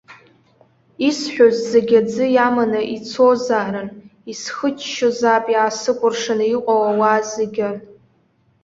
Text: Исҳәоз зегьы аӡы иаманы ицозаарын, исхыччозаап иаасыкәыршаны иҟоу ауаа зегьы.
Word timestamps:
Исҳәоз 1.07 1.57
зегьы 1.71 1.97
аӡы 2.01 2.25
иаманы 2.35 2.81
ицозаарын, 2.95 3.89
исхыччозаап 4.31 5.45
иаасыкәыршаны 5.53 6.45
иҟоу 6.55 6.81
ауаа 6.91 7.19
зегьы. 7.33 7.69